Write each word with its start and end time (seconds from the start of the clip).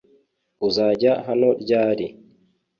uzajya 0.67 1.13
hano 1.27 1.49
ryari 1.61 2.07